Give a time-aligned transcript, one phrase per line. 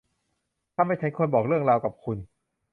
[0.75, 2.17] ทำไมฉันควรบอกเรื่องราวกับคุณ